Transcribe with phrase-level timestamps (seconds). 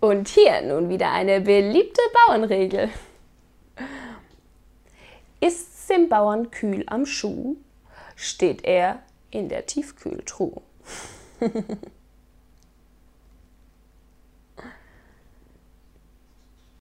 [0.00, 2.90] Und hier nun wieder eine beliebte Bauernregel.
[5.40, 7.56] Ist's dem Bauern kühl am Schuh,
[8.14, 10.60] steht er in der Tiefkühltruhe.